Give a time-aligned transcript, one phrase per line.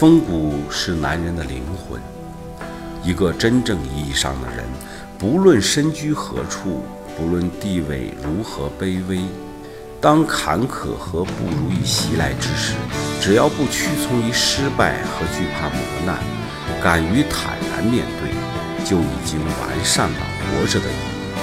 [0.00, 2.00] 风骨是男人的灵魂。
[3.04, 4.64] 一个真正意义上的人，
[5.18, 6.82] 不论身居何处，
[7.18, 9.20] 不论地位如何卑微，
[10.00, 12.72] 当坎坷和不如意袭来之时，
[13.20, 16.16] 只要不屈从于失败和惧怕磨难，
[16.82, 18.30] 敢于坦然面对，
[18.88, 21.40] 就已经完善了活着的意义。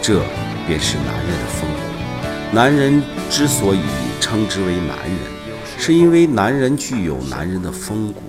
[0.00, 0.22] 这
[0.64, 2.54] 便是男人的风骨。
[2.54, 3.82] 男人之所以
[4.20, 5.35] 称之为男人，
[5.78, 8.22] 是因为男人具有男人的风骨。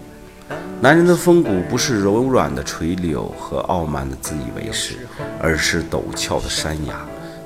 [0.79, 4.95] 男人的风骨不是柔软的垂柳和傲慢的自以为是，
[5.41, 6.93] 而是陡峭的山崖，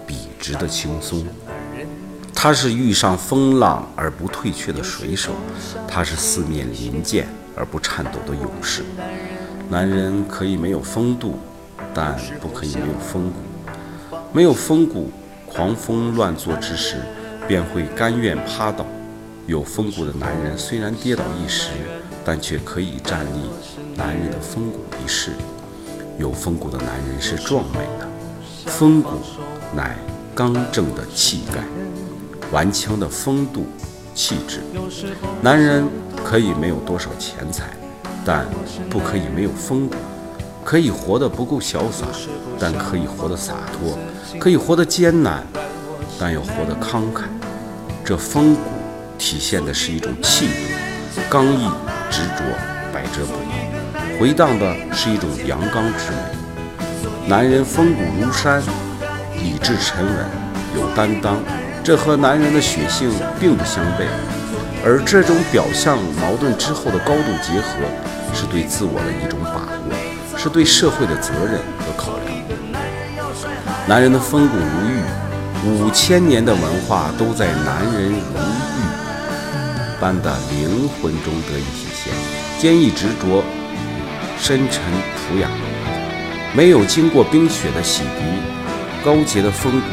[0.05, 1.25] 笔直的轻松。
[2.35, 5.31] 他是遇上风浪而不退却的水手，
[5.87, 8.83] 他是四面临剑而不颤抖的勇士。
[9.70, 11.39] 男人可以没有风度，
[11.93, 14.17] 但不可以没有风骨。
[14.33, 15.09] 没有风骨，
[15.45, 16.97] 狂风乱作之时，
[17.47, 18.85] 便会甘愿趴倒。
[19.51, 21.71] 有风骨的男人虽然跌倒一时，
[22.23, 23.49] 但却可以站立，
[23.98, 25.31] 男人的风骨一世。
[26.17, 28.07] 有风骨的男人是壮美的，
[28.67, 29.09] 风骨
[29.76, 29.98] 乃
[30.34, 31.65] 刚正的气概，
[32.49, 33.65] 顽强的风度、
[34.15, 34.61] 气质。
[35.41, 35.85] 男人
[36.23, 37.76] 可以没有多少钱财，
[38.23, 38.48] 但
[38.89, 39.98] 不可以没有风骨；
[40.63, 42.05] 可以活得不够潇洒，
[42.57, 43.98] 但可以活得洒脱；
[44.39, 45.45] 可以活得艰难，
[46.17, 47.23] 但要活得慷慨。
[48.05, 48.61] 这风骨
[49.21, 51.69] 体现的是一种气度、刚毅。
[52.09, 52.43] 执着，
[52.91, 56.17] 百折不挠，回荡的是一种阳刚之美。
[57.25, 58.61] 男人风骨如山，
[59.35, 60.13] 理智沉稳，
[60.75, 61.37] 有担当，
[61.81, 64.07] 这和男人的血性并不相悖。
[64.83, 67.77] 而这种表象矛盾之后的高度结合，
[68.33, 72.27] 是对自我的一种把握，是对社会的责任和考量。
[73.88, 78.83] 男人的风骨如玉，五千年的文化都在男人如玉
[80.02, 82.12] 般的灵魂中得以体现。
[82.59, 83.44] 坚毅执着，
[84.40, 84.81] 深沉
[85.16, 85.47] 朴雅，
[86.56, 89.88] 没有经过冰雪的洗涤，高洁的风骨，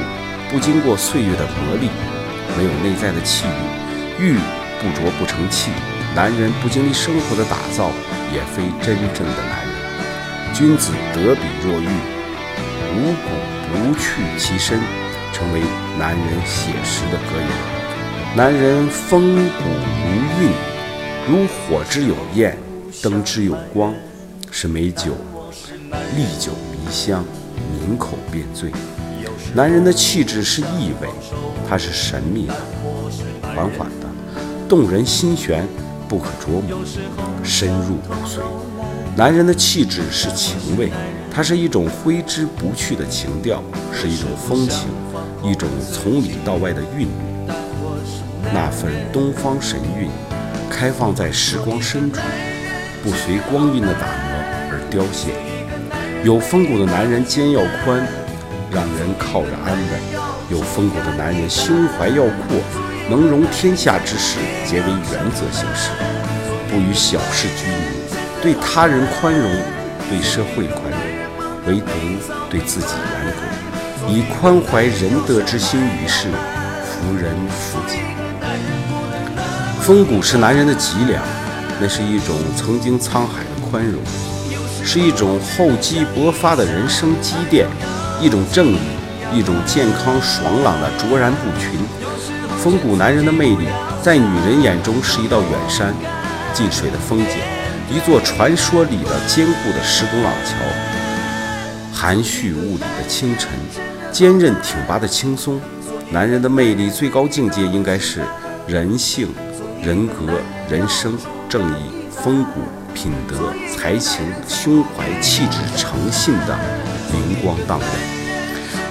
[0.51, 1.91] 不经过岁月的磨砺，
[2.57, 3.45] 没有内在的气
[4.19, 4.39] 韵，玉
[4.81, 5.71] 不琢不成器。
[6.17, 7.93] 男人不经历生活的打造，
[8.33, 10.55] 也非真正的男人。
[10.55, 11.87] 君子得比若玉，
[12.97, 13.29] 无骨
[13.69, 14.81] 不去其身，
[15.33, 15.61] 成为
[15.99, 17.78] 男人写实的格言。
[18.39, 19.65] 男人风骨
[20.07, 20.53] 如韵。
[21.29, 22.57] 如火之有焰，
[23.03, 23.93] 灯之有光，
[24.53, 25.11] 是美酒，
[26.15, 27.25] 历久弥香，
[27.85, 28.71] 抿口便醉。
[29.53, 31.09] 男人的气质是意味，
[31.69, 32.55] 它是神秘的、
[33.43, 34.07] 缓缓的、
[34.69, 35.67] 动人心弦，
[36.09, 36.79] 不可捉摸，
[37.43, 38.39] 深入骨髓。
[39.17, 40.93] 男人的气质是情味，
[41.29, 43.61] 它是一种挥之不去的情调，
[43.93, 44.87] 是一种风情，
[45.43, 47.11] 一种从里到外的韵律，
[48.53, 50.09] 那份东方神韵。
[50.71, 52.21] 开放在时光深处，
[53.03, 54.39] 不随光阴的打磨
[54.71, 55.33] 而凋谢。
[56.23, 58.07] 有风骨的男人肩要宽，
[58.71, 60.21] 让人靠着安稳；
[60.51, 62.61] 有风骨的男人胸怀要阔，
[63.09, 65.91] 能容天下之事皆为原则行事，
[66.71, 69.51] 不与小事拘泥，对他人宽容，
[70.09, 71.87] 对社会宽容，唯独
[72.51, 76.29] 对自己严格，以宽怀仁德之心于世，
[76.85, 77.99] 服人服己。
[79.89, 81.25] 风骨是男人的脊梁，
[81.81, 83.99] 那是一种曾经沧海的宽容，
[84.85, 87.67] 是一种厚积薄发的人生积淀，
[88.21, 88.79] 一种正义，
[89.33, 91.81] 一种健康爽朗的卓然不群。
[92.59, 93.65] 风骨男人的魅力，
[94.03, 95.95] 在女人眼中是一道远山，
[96.53, 97.39] 近水的风景，
[97.91, 100.53] 一座传说里的坚固的石拱廊桥，
[101.95, 103.49] 含蓄雾里的清晨，
[104.13, 105.59] 坚韧挺拔的轻松。
[106.11, 108.21] 男人的魅力最高境界应该是
[108.67, 109.29] 人性。
[109.83, 111.17] 人格、人生、
[111.49, 112.61] 正义、风骨、
[112.93, 116.59] 品德、才情、胸怀、气质、诚信的
[117.13, 117.89] 灵光荡漾。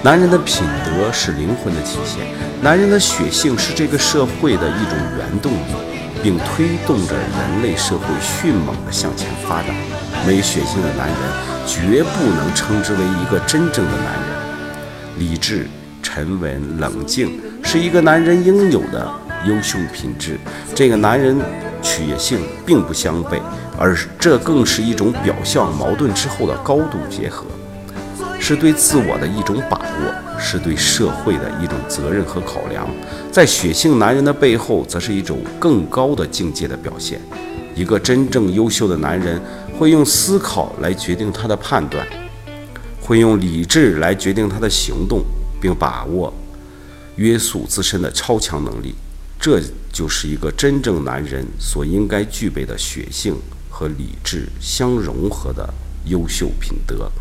[0.02, 2.26] 男人的品德是灵魂的体现，
[2.62, 5.76] 男人的血性是这个社会的一种原动力，
[6.24, 9.76] 并推动着人类社会迅猛地向前发展。
[10.26, 11.18] 没有血性的男人
[11.68, 15.20] 绝不能称之为一个真正的男人。
[15.20, 15.68] 理智、
[16.02, 19.06] 沉稳、冷静是一个男人应有的。
[19.46, 20.38] 优秀品质，
[20.74, 21.38] 这个男人
[21.82, 23.40] 取性并不相悖，
[23.78, 27.46] 而这更是一种表象矛盾之后的高度结合，
[28.40, 32.88] 是对自我的一种把握，是对社会的一种责任和考量。
[33.32, 37.22] 在血性男人的背后，则是一种更高的境界的表现。
[37.76, 39.40] 一个真正优秀的男人，
[39.78, 42.06] 会用思考来决定他的判断，
[43.02, 45.22] 会用理智来决定他的行动，
[45.62, 46.34] 并把握
[47.18, 48.96] 约束自身的超强能力。
[49.40, 49.62] 这
[49.94, 53.36] 就是一个真正男人所应该具备的血性
[53.70, 55.72] 和理智相融合的
[56.06, 57.12] 优秀品德。